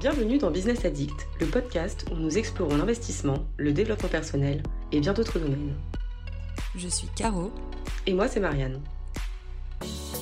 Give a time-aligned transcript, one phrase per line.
[0.00, 5.12] Bienvenue dans Business Addict, le podcast où nous explorons l'investissement, le développement personnel et bien
[5.12, 5.74] d'autres domaines.
[6.76, 7.50] Je suis Caro.
[8.06, 8.80] Et moi, c'est Marianne.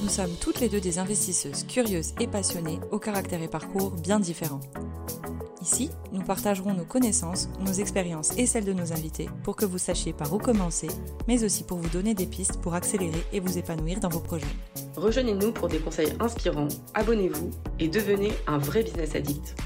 [0.03, 4.21] Nous sommes toutes les deux des investisseuses curieuses et passionnées, au caractère et parcours bien
[4.21, 4.61] différents.
[5.63, 9.79] Ici, nous partagerons nos connaissances, nos expériences et celles de nos invités pour que vous
[9.79, 10.89] sachiez par où commencer,
[11.27, 14.47] mais aussi pour vous donner des pistes pour accélérer et vous épanouir dans vos projets.
[14.97, 19.57] Rejoignez-nous pour des conseils inspirants, abonnez-vous et devenez un vrai business addict.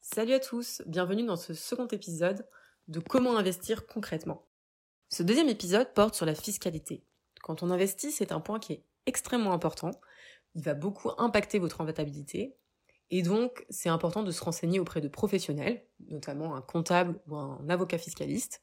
[0.00, 2.46] Salut à tous, bienvenue dans ce second épisode
[2.86, 4.46] de Comment investir concrètement.
[5.08, 7.04] Ce deuxième épisode porte sur la fiscalité.
[7.42, 9.90] Quand on investit, c'est un point qui est extrêmement important.
[10.54, 12.54] Il va beaucoup impacter votre rentabilité.
[13.10, 17.68] Et donc, c'est important de se renseigner auprès de professionnels, notamment un comptable ou un
[17.68, 18.62] avocat fiscaliste,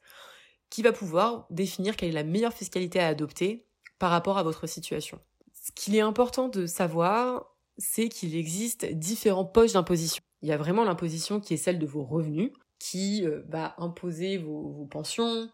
[0.70, 3.66] qui va pouvoir définir quelle est la meilleure fiscalité à adopter
[3.98, 5.20] par rapport à votre situation.
[5.52, 10.22] Ce qu'il est important de savoir, c'est qu'il existe différents poches d'imposition.
[10.42, 14.38] Il y a vraiment l'imposition qui est celle de vos revenus, qui euh, va imposer
[14.38, 15.50] vos, pensions,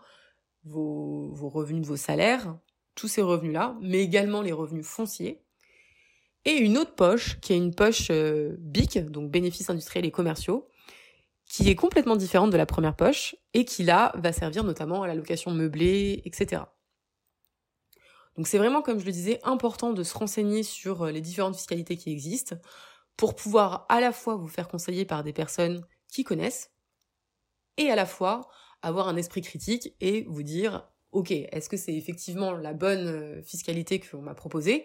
[0.65, 2.57] vos, revenus de vos salaires,
[2.95, 5.43] tous ces revenus-là, mais également les revenus fonciers.
[6.45, 10.69] Et une autre poche, qui est une poche euh, BIC, donc bénéfices industriels et commerciaux,
[11.49, 15.07] qui est complètement différente de la première poche, et qui là va servir notamment à
[15.07, 16.63] la location meublée, etc.
[18.37, 21.57] Donc c'est vraiment, comme je le disais, important de se renseigner sur euh, les différentes
[21.57, 22.57] fiscalités qui existent,
[23.17, 26.71] pour pouvoir à la fois vous faire conseiller par des personnes qui connaissent
[27.77, 28.49] et à la fois
[28.83, 33.43] avoir un esprit critique et vous dire ok est-ce que c'est effectivement la bonne euh,
[33.43, 34.85] fiscalité qu'on m'a proposée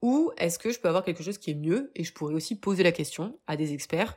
[0.00, 2.58] ou est-ce que je peux avoir quelque chose qui est mieux et je pourrais aussi
[2.58, 4.16] poser la question à des experts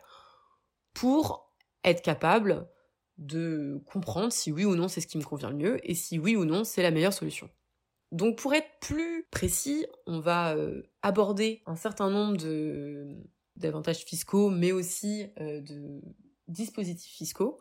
[0.93, 1.50] pour
[1.83, 2.67] être capable
[3.17, 6.17] de comprendre si oui ou non c'est ce qui me convient le mieux et si
[6.17, 7.49] oui ou non c'est la meilleure solution.
[8.11, 13.15] Donc pour être plus précis, on va euh, aborder un certain nombre de
[13.57, 16.01] d'avantages fiscaux, mais aussi euh, de
[16.47, 17.59] dispositifs fiscaux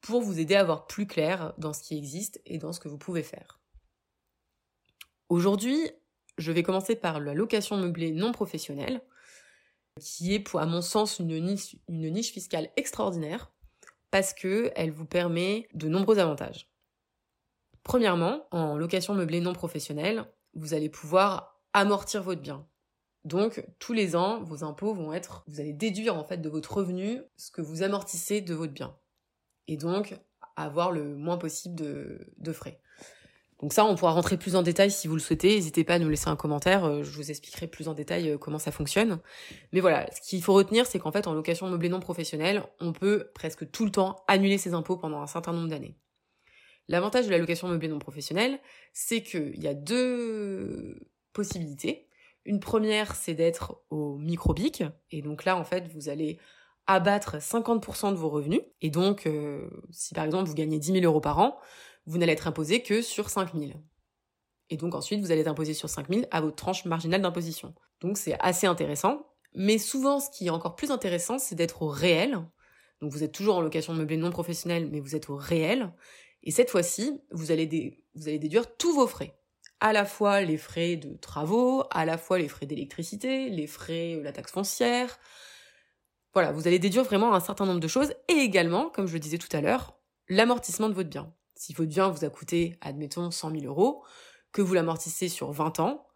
[0.00, 2.88] pour vous aider à voir plus clair dans ce qui existe et dans ce que
[2.88, 3.60] vous pouvez faire.
[5.28, 5.90] Aujourd'hui,
[6.38, 9.02] je vais commencer par la location meublée non professionnelle,
[9.98, 13.52] qui est, à mon sens, une niche, fiscale extraordinaire
[14.10, 16.68] parce qu'elle vous permet de nombreux avantages.
[17.82, 20.24] Premièrement, en location meublée non professionnelle,
[20.54, 22.66] vous allez pouvoir amortir votre bien.
[23.24, 26.74] Donc, tous les ans, vos impôts vont être, vous allez déduire en fait de votre
[26.78, 28.96] revenu ce que vous amortissez de votre bien.
[29.68, 30.18] Et donc,
[30.56, 32.80] avoir le moins possible de, frais.
[33.60, 35.54] Donc ça, on pourra rentrer plus en détail si vous le souhaitez.
[35.56, 36.84] N'hésitez pas à nous laisser un commentaire.
[36.84, 39.18] Euh, je vous expliquerai plus en détail euh, comment ça fonctionne.
[39.72, 42.92] Mais voilà, ce qu'il faut retenir, c'est qu'en fait, en location meublée non professionnelle, on
[42.92, 45.94] peut presque tout le temps annuler ses impôts pendant un certain nombre d'années.
[46.88, 48.58] L'avantage de la location meublée non professionnelle,
[48.94, 50.98] c'est qu'il y a deux
[51.34, 52.08] possibilités.
[52.46, 54.84] Une première, c'est d'être au microbic.
[55.10, 56.38] Et donc là, en fait, vous allez
[56.86, 58.62] abattre 50% de vos revenus.
[58.80, 61.58] Et donc, euh, si par exemple vous gagnez 10 000 euros par an,
[62.06, 63.72] vous n'allez être imposé que sur 5 000.
[64.70, 67.74] Et donc ensuite, vous allez être imposé sur 5 000 à votre tranche marginale d'imposition.
[68.00, 69.26] Donc c'est assez intéressant.
[69.54, 72.38] Mais souvent, ce qui est encore plus intéressant, c'est d'être au réel.
[73.00, 75.92] Donc vous êtes toujours en location meublée non professionnelle, mais vous êtes au réel.
[76.42, 77.66] Et cette fois-ci, vous allez,
[78.14, 79.36] déduire tous vos frais
[79.80, 84.16] à la fois les frais de travaux, à la fois les frais d'électricité, les frais,
[84.16, 85.18] euh, la taxe foncière.
[86.34, 89.20] Voilà, vous allez déduire vraiment un certain nombre de choses et également, comme je le
[89.20, 91.32] disais tout à l'heure, l'amortissement de votre bien.
[91.60, 94.02] Si votre bien vous a coûté, admettons, 100 000 euros,
[94.50, 96.06] que vous l'amortissez sur 20 ans,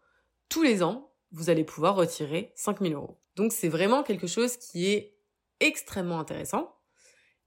[0.49, 3.19] tous les ans, vous allez pouvoir retirer 5 000 euros.
[3.35, 5.19] Donc c'est vraiment quelque chose qui est
[5.59, 6.75] extrêmement intéressant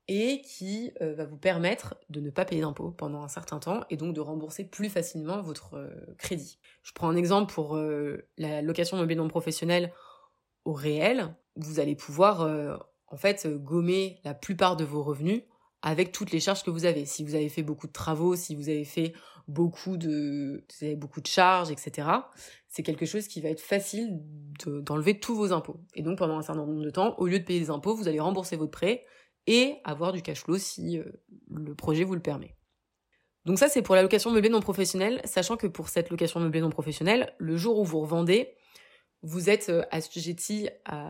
[0.07, 3.81] et qui euh, va vous permettre de ne pas payer d'impôts pendant un certain temps
[3.91, 6.61] et donc de rembourser plus facilement votre euh, crédit.
[6.85, 9.93] Je prends un exemple pour euh, la location meublée non professionnelle
[10.65, 11.35] au réel.
[11.57, 15.43] Vous allez pouvoir en fait gommer la plupart de vos revenus
[15.83, 17.07] avec toutes les charges que vous avez.
[17.07, 19.13] Si vous avez fait beaucoup de travaux, si vous avez fait
[19.47, 22.09] beaucoup de, vous avez beaucoup de charges, etc.
[22.69, 24.21] C'est quelque chose qui va être facile
[24.67, 25.81] d'enlever tous vos impôts.
[25.95, 28.09] Et donc pendant un certain nombre de temps, au lieu de payer des impôts, vous
[28.09, 29.05] allez rembourser votre prêt
[29.47, 31.05] et avoir du cash flow si euh,
[31.51, 32.55] le projet vous le permet.
[33.47, 36.61] Donc ça, c'est pour la location meublée non professionnelle, sachant que pour cette location meublée
[36.61, 38.55] non professionnelle, le jour où vous revendez,
[39.23, 40.69] vous êtes euh, assujetti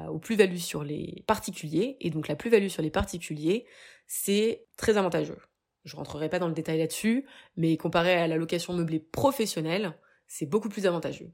[0.08, 3.66] aux plus-values sur les particuliers, et donc la plus-value sur les particuliers,
[4.06, 5.38] c'est très avantageux.
[5.84, 7.26] Je rentrerai pas dans le détail là-dessus,
[7.56, 9.96] mais comparé à la location meublée professionnelle,
[10.26, 11.30] c'est beaucoup plus avantageux.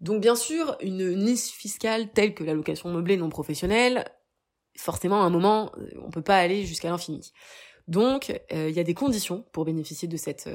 [0.00, 4.04] Donc bien sûr, une niche fiscale telle que la location meublée non professionnelle,
[4.76, 7.32] forcément, à un moment, euh, on peut pas aller jusqu'à l'infini.
[7.88, 10.48] Donc, euh, il y a des conditions pour bénéficier de cette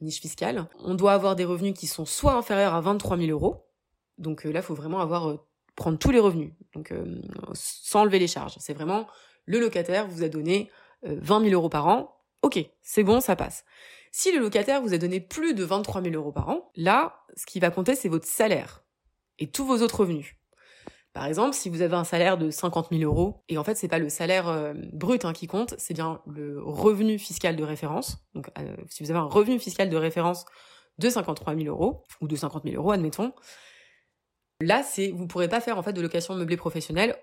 [0.00, 0.68] niche fiscale.
[0.80, 3.67] On doit avoir des revenus qui sont soit inférieurs à 23 000 euros.
[4.18, 5.38] Donc là, il faut vraiment avoir
[5.76, 6.92] prendre tous les revenus, donc
[7.52, 8.56] sans enlever les charges.
[8.58, 9.06] C'est vraiment
[9.44, 10.70] le locataire vous a donné
[11.04, 13.64] 20 000 euros par an, ok, c'est bon, ça passe.
[14.12, 17.46] Si le locataire vous a donné plus de 23 000 euros par an, là, ce
[17.46, 18.84] qui va compter, c'est votre salaire
[19.38, 20.34] et tous vos autres revenus.
[21.12, 23.88] Par exemple, si vous avez un salaire de 50 000 euros, et en fait, c'est
[23.88, 28.18] pas le salaire euh, brut hein, qui compte, c'est bien le revenu fiscal de référence.
[28.34, 30.44] Donc, euh, si vous avez un revenu fiscal de référence
[30.98, 33.32] de 53 000 euros, ou de 50 000 euros, admettons,
[34.60, 37.16] là, c'est, vous pourrez pas faire, en fait, de location meublée professionnelle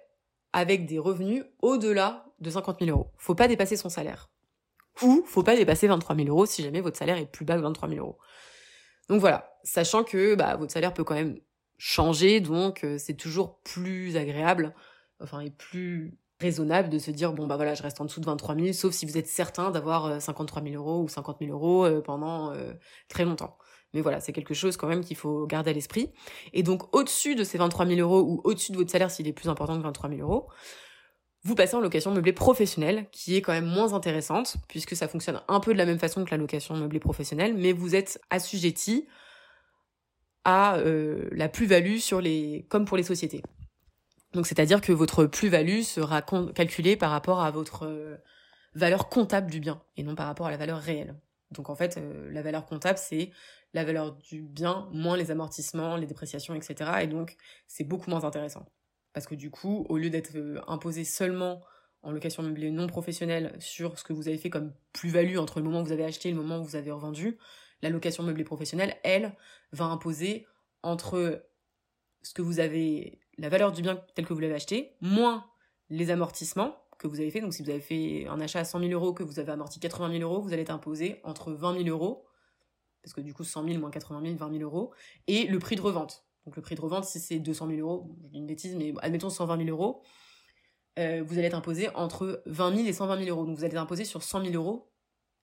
[0.54, 3.12] avec des revenus au-delà de 50 000 euros.
[3.18, 4.30] Faut pas dépasser son salaire.
[5.02, 7.62] Ou, faut pas dépasser 23 000 euros si jamais votre salaire est plus bas que
[7.62, 8.18] 23 000 euros.
[9.10, 11.40] Donc voilà, sachant que bah, votre salaire peut quand même
[11.78, 14.74] changer, donc euh, c'est toujours plus agréable,
[15.20, 18.26] enfin et plus raisonnable de se dire bon bah voilà je reste en dessous de
[18.26, 21.52] 23 000 sauf si vous êtes certain d'avoir 53 euh, 000 euros ou 50 000
[21.52, 22.54] euros euh, pendant
[23.08, 23.58] très longtemps.
[23.96, 26.12] Mais voilà, c'est quelque chose quand même qu'il faut garder à l'esprit.
[26.54, 29.34] Et donc au-dessus de ces 23 000 euros ou au-dessus de votre salaire s'il est
[29.34, 30.48] plus important que 23 000 euros,
[31.44, 35.42] vous passez en location meublée professionnelle, qui est quand même moins intéressante, puisque ça fonctionne
[35.48, 39.08] un peu de la même façon que la location meublée professionnelle, mais vous êtes assujetti
[40.44, 43.44] à euh, la plus-value sur les, comme pour les sociétés.
[44.34, 48.18] Donc c'est-à-dire que votre plus-value sera calculée par rapport à votre euh,
[48.74, 51.16] valeur comptable du bien et non par rapport à la valeur réelle.
[51.52, 53.32] Donc en fait, euh, la valeur comptable c'est
[53.76, 56.92] la valeur du bien moins les amortissements, les dépréciations, etc.
[57.02, 57.36] Et donc
[57.68, 58.66] c'est beaucoup moins intéressant
[59.14, 60.32] parce que du coup, au lieu d'être
[60.68, 61.62] imposé seulement
[62.02, 65.66] en location meublée non professionnelle sur ce que vous avez fait comme plus-value entre le
[65.66, 67.38] moment où vous avez acheté et le moment où vous avez revendu,
[67.82, 69.36] la location meublée professionnelle, elle,
[69.74, 70.48] va imposer
[70.82, 71.46] entre
[72.22, 75.46] ce que vous avez, la valeur du bien tel que vous l'avez acheté, moins
[75.90, 77.42] les amortissements que vous avez fait.
[77.42, 79.80] Donc si vous avez fait un achat à 100 000 euros, que vous avez amorti
[79.80, 82.26] 80 000 euros, vous allez être imposé entre 20 000 euros,
[83.06, 84.92] parce que du coup 100 000 moins 80 000, 20 000 euros,
[85.28, 86.26] et le prix de revente.
[86.46, 88.94] Donc le prix de revente, si c'est 200 000 euros, je dis une bêtise, mais
[89.02, 90.02] admettons 120 000 euros,
[90.98, 93.46] euh, vous allez être imposé entre 20 000 et 120 000 euros.
[93.46, 94.92] Donc vous allez être imposé sur 100 000 euros,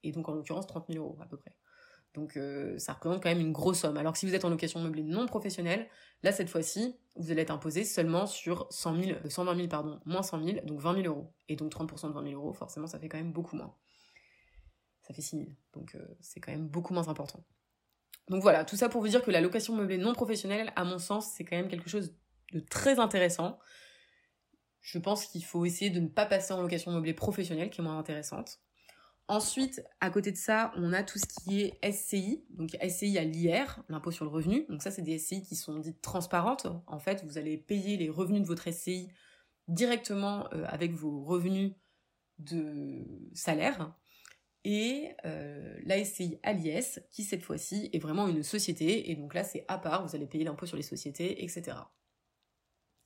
[0.03, 1.55] et donc en l'occurrence 30 000 euros à peu près.
[2.15, 3.97] Donc euh, ça représente quand même une grosse somme.
[3.97, 5.89] Alors si vous êtes en location meublée non professionnelle,
[6.25, 10.23] là cette fois-ci, vous allez être imposé seulement sur 100 000, 120 000 pardon, moins
[10.23, 11.33] 100 000, donc 20 000 euros.
[11.49, 13.75] Et donc 30% de 20 000 euros, forcément ça fait quand même beaucoup moins.
[15.13, 17.45] Ça fait 6 000, donc euh, c'est quand même beaucoup moins important.
[18.29, 20.99] Donc voilà, tout ça pour vous dire que la location meublée non professionnelle, à mon
[20.99, 22.15] sens, c'est quand même quelque chose
[22.53, 23.59] de très intéressant.
[24.81, 27.85] Je pense qu'il faut essayer de ne pas passer en location meublée professionnelle, qui est
[27.85, 28.61] moins intéressante.
[29.29, 32.45] Ensuite, à côté de ça, on a tout ce qui est SCI.
[32.51, 34.67] Donc SCI à l'IR, l'impôt sur le revenu.
[34.69, 36.67] Donc ça, c'est des SCI qui sont dites transparentes.
[36.87, 39.09] En fait, vous allez payer les revenus de votre SCI
[39.69, 41.75] directement euh, avec vos revenus
[42.39, 43.05] de
[43.35, 43.95] salaire.
[44.65, 46.55] Et euh, la SCI à
[47.11, 49.11] qui cette fois-ci est vraiment une société.
[49.11, 51.77] Et donc là, c'est à part, vous allez payer l'impôt sur les sociétés, etc.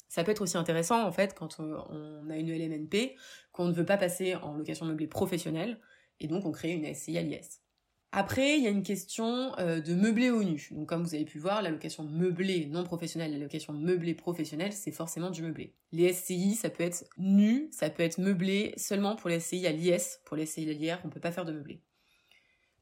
[0.09, 3.17] Ça peut être aussi intéressant, en fait, quand on a une LMNP,
[3.53, 5.81] qu'on ne veut pas passer en location meublée professionnelle,
[6.21, 7.66] et donc on crée une SCI à.
[8.13, 10.69] Après, il y a une question euh, de meublé au nu.
[10.71, 14.73] Donc comme vous avez pu voir, la location meublée non professionnelle, la location meublée professionnelle,
[14.73, 15.75] c'est forcément du meublé.
[15.93, 19.73] Les SCI, ça peut être nu, ça peut être meublé seulement pour les SCI à
[19.73, 20.21] l'IS.
[20.25, 21.83] Pour les SCI à l'IR, on peut pas faire de meublé.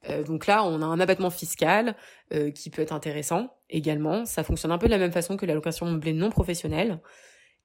[0.08, 1.96] Euh, donc là, on a un abattement fiscal
[2.32, 4.26] euh, qui peut être intéressant également.
[4.26, 7.00] Ça fonctionne un peu de la même façon que la location meublée non professionnelle.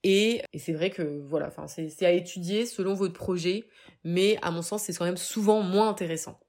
[0.04, 3.66] Et, c'est vrai que voilà, c'est à étudier selon votre projet,
[4.06, 6.40] mais à mon sens c'est quand même souvent moins intéressant.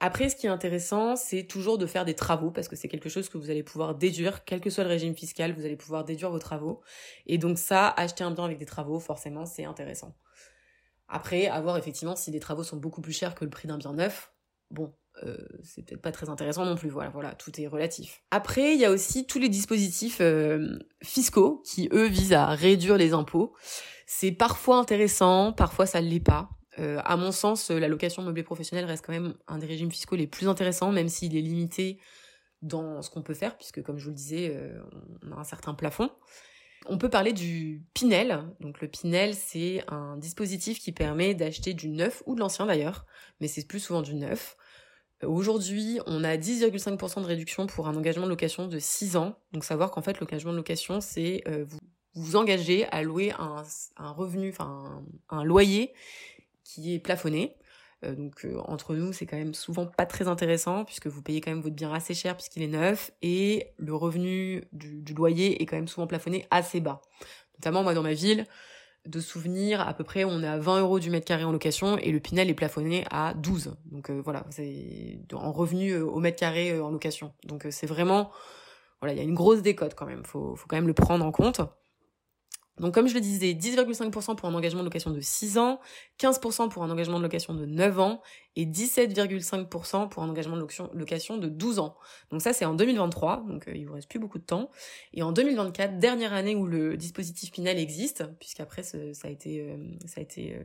[0.00, 3.08] Après, ce qui est intéressant, c'est toujours de faire des travaux, parce que c'est quelque
[3.08, 6.04] chose que vous allez pouvoir déduire, quel que soit le régime fiscal, vous allez pouvoir
[6.04, 6.80] déduire vos travaux.
[7.26, 10.14] Et donc ça, acheter un bien avec des travaux, forcément, c'est intéressant.
[11.08, 13.78] Après, à voir effectivement si les travaux sont beaucoup plus chers que le prix d'un
[13.78, 14.32] bien neuf.
[14.70, 16.90] Bon, euh, c'est peut-être pas très intéressant non plus.
[16.90, 18.22] Voilà, voilà, tout est relatif.
[18.30, 22.98] Après, il y a aussi tous les dispositifs euh, fiscaux qui, eux, visent à réduire
[22.98, 23.54] les impôts.
[24.06, 26.50] C'est parfois intéressant, parfois ça ne l'est pas.
[26.78, 30.16] Euh, à mon sens, la location meublée professionnelle reste quand même un des régimes fiscaux
[30.16, 31.98] les plus intéressants, même s'il est limité
[32.62, 34.56] dans ce qu'on peut faire, puisque comme je vous le disais,
[35.26, 36.10] on a un certain plafond.
[36.86, 38.44] On peut parler du Pinel.
[38.60, 43.06] Donc le Pinel, c'est un dispositif qui permet d'acheter du neuf ou de l'ancien d'ailleurs,
[43.40, 44.56] mais c'est plus souvent du neuf,
[45.26, 49.36] Aujourd'hui, on a 10,5% de réduction pour un engagement de location de 6 ans.
[49.52, 51.78] Donc savoir qu'en fait, l'engagement de location, c'est euh, vous
[52.14, 53.62] vous engagez à louer un,
[54.12, 55.92] revenu, enfin un, loyer
[56.68, 57.56] qui est plafonné.
[58.04, 61.40] Euh, donc euh, entre nous, c'est quand même souvent pas très intéressant puisque vous payez
[61.40, 65.66] quand même votre bien assez cher puisqu'il est neuf et le revenu du, loyer est
[65.66, 67.00] quand même souvent plafonné assez bas.
[67.58, 68.46] Notamment moi dans ma ville,
[69.06, 71.96] de souvenirs, à peu près, on est à 20 euros du mètre carré en location
[71.96, 73.74] et le Pinel est plafonné à 12.
[73.86, 77.32] Donc euh, voilà, c'est en revenu au mètre carré en location.
[77.44, 78.30] Donc c'est vraiment,
[79.00, 80.24] voilà, il y a une grosse décote quand même.
[80.24, 81.62] Faut, faut quand même le prendre en compte.
[82.80, 85.80] Donc comme je le disais, 10,5% pour un engagement de location de 6 ans,
[86.20, 88.22] 15% pour un engagement de location de 9 ans
[88.56, 90.60] et 17,5% pour un engagement de
[90.98, 91.96] location de 12 ans.
[92.30, 94.70] Donc ça c'est en 2023, donc euh, il vous reste plus beaucoup de temps.
[95.12, 99.76] Et en 2024, dernière année où le dispositif Pinel existe, puisqu'après ça a été, euh,
[100.06, 100.62] ça a été euh,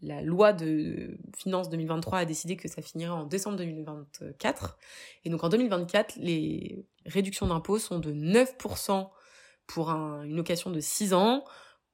[0.00, 4.78] la loi de finances 2023 a décidé que ça finirait en décembre 2024.
[5.24, 9.08] Et donc en 2024, les réductions d'impôts sont de 9%
[9.68, 11.44] pour une location de 6 ans,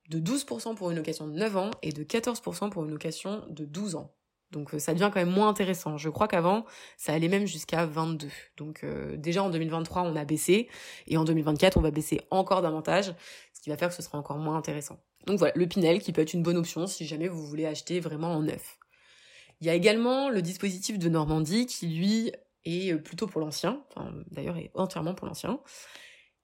[0.08, 3.64] de 12% pour une location de 9 ans et de 14% pour une location de
[3.66, 4.14] 12 ans.
[4.52, 5.98] Donc euh, ça devient quand même moins intéressant.
[5.98, 6.64] Je crois qu'avant,
[6.96, 8.28] ça allait même jusqu'à 22.
[8.56, 10.68] Donc euh, déjà en 2023, on a baissé
[11.06, 13.14] et en 2024, on va baisser encore davantage,
[13.52, 15.00] ce qui va faire que ce sera encore moins intéressant.
[15.26, 17.98] Donc voilà, le Pinel qui peut être une bonne option si jamais vous voulez acheter
[17.98, 18.78] vraiment en neuf.
[19.60, 22.32] Il y a également le dispositif de Normandie qui lui
[22.64, 25.60] est plutôt pour l'ancien, enfin d'ailleurs est entièrement pour l'ancien,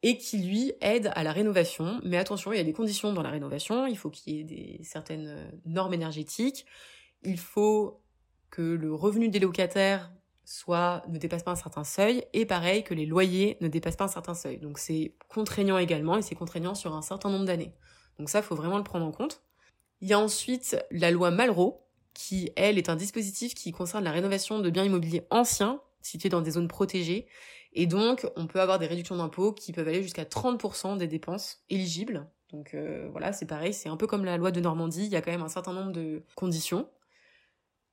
[0.02, 2.00] et qui lui aide à la rénovation.
[2.04, 3.86] Mais attention, il y a des conditions dans la rénovation.
[3.86, 6.64] Il faut qu'il y ait certaines euh, normes énergétiques.
[7.22, 8.02] Il faut
[8.50, 10.10] que le revenu des locataires
[10.44, 14.06] soit ne dépasse pas un certain seuil et pareil que les loyers ne dépassent pas
[14.06, 14.58] un certain seuil.
[14.58, 17.72] Donc c'est contraignant également et c'est contraignant sur un certain nombre d'années.
[18.18, 19.42] Donc ça, faut vraiment le prendre en compte.
[20.00, 24.10] Il y a ensuite la loi Malraux qui, elle, est un dispositif qui concerne la
[24.10, 27.26] rénovation de biens immobiliers anciens situés dans des zones protégées
[27.72, 31.62] et donc, on peut avoir des réductions d'impôts qui peuvent aller jusqu'à 30% des dépenses
[31.70, 32.28] éligibles.
[32.52, 35.16] Donc euh, voilà, c'est pareil, c'est un peu comme la loi de Normandie, il y
[35.16, 36.88] a quand même un certain nombre de conditions.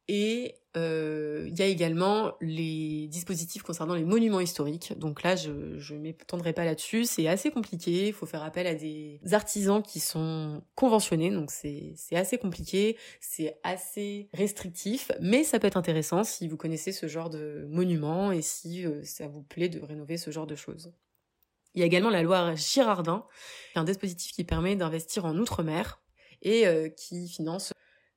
[0.08, 4.98] Et euh, il y a également les dispositifs concernant les monuments historiques.
[4.98, 7.06] Donc là, je ne m'étendrai pas là-dessus.
[7.06, 8.08] C'est assez compliqué.
[8.08, 11.32] Il faut faire appel à des artisans qui sont conventionnés.
[11.32, 12.98] Donc c'est assez compliqué.
[13.20, 15.12] C'est assez restrictif.
[15.20, 19.04] Mais ça peut être intéressant si vous connaissez ce genre de monuments et si euh,
[19.04, 20.94] ça vous plaît de rénover ce genre de choses.
[21.76, 23.26] Il y a également la loi Girardin,
[23.76, 26.02] un dispositif qui permet d'investir en Outre-mer
[26.42, 27.74] et euh, qui finance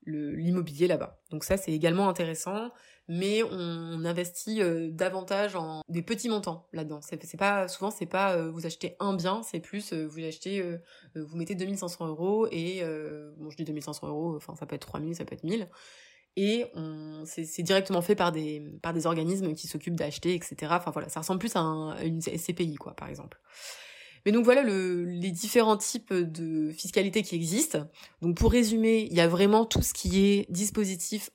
[0.07, 1.21] l'immobilier là-bas.
[1.31, 2.71] Donc ça c'est également intéressant,
[3.09, 7.01] mais on investit euh, davantage en des petits montants là-dedans.
[7.03, 10.63] C'est pas souvent c'est pas euh, vous achetez un bien, c'est plus euh, vous achetez
[11.15, 12.83] vous mettez 2500 euros et
[13.37, 15.69] bon je dis 2500 euros, enfin ça peut être 3000, ça peut être 1000
[16.37, 16.65] et
[17.25, 20.57] c'est directement fait par des par des organismes qui s'occupent d'acheter etc.
[20.71, 23.41] Enfin voilà ça ressemble plus à, à une SCPI quoi par exemple.
[24.25, 27.89] Mais donc voilà le, les différents types de fiscalité qui existent.
[28.23, 31.31] Donc pour résumer, il y a vraiment tout ce qui est dispositif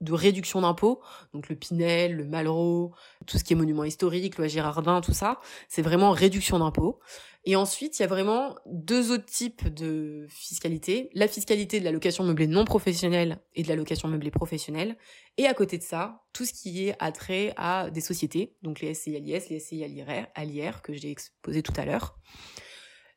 [0.00, 1.00] de réduction d'impôts,
[1.32, 2.92] donc le Pinel, le Malraux,
[3.26, 7.00] tout ce qui est monument historique, loi Girardin, tout ça, c'est vraiment réduction d'impôts.
[7.48, 11.10] Et ensuite, il y a vraiment deux autres types de fiscalité.
[11.14, 14.96] La fiscalité de la location meublée non professionnelle et de la location meublée professionnelle.
[15.36, 18.94] Et à côté de ça, tout ce qui est attrait à des sociétés, donc les
[18.94, 22.18] SCI LIS, les SCI l'IR, que j'ai exposé tout à l'heure.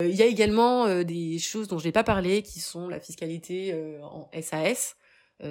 [0.01, 2.87] Euh, il y a également euh, des choses dont je n'ai pas parlé, qui sont
[2.87, 4.95] la fiscalité euh, en SAS,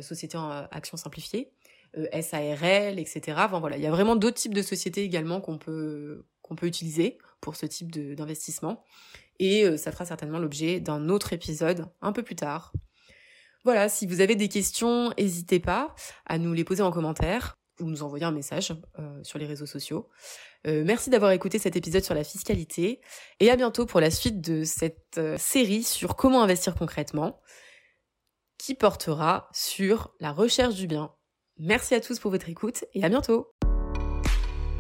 [0.03, 1.51] Société en Action Simplifiée,
[1.95, 3.21] SARL, etc.
[3.39, 6.67] Enfin voilà, il y a vraiment d'autres types de sociétés également qu'on peut qu'on peut
[6.67, 8.85] utiliser pour ce type d'investissement.
[9.39, 12.73] Et euh, ça fera certainement l'objet d'un autre épisode un peu plus tard.
[13.65, 15.95] Voilà, si vous avez des questions, n'hésitez pas
[16.27, 19.67] à nous les poser en commentaire ou nous envoyer un message euh, sur les réseaux
[19.67, 20.09] sociaux.
[20.67, 23.01] Euh, merci d'avoir écouté cet épisode sur la fiscalité
[23.39, 27.41] et à bientôt pour la suite de cette série sur comment investir concrètement
[28.59, 31.11] qui portera sur la recherche du bien.
[31.59, 33.49] Merci à tous pour votre écoute et à bientôt.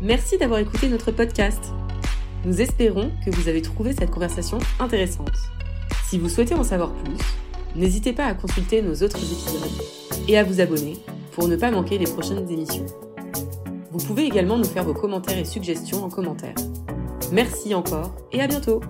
[0.02, 1.72] Merci d'avoir écouté notre podcast.
[2.44, 5.36] Nous espérons que vous avez trouvé cette conversation intéressante.
[6.08, 7.16] Si vous souhaitez en savoir plus,
[7.74, 10.96] n'hésitez pas à consulter nos autres épisodes et à vous abonner
[11.32, 12.86] pour ne pas manquer les prochaines émissions.
[13.90, 16.54] Vous pouvez également nous faire vos commentaires et suggestions en commentaire.
[17.32, 18.80] Merci encore et à bientôt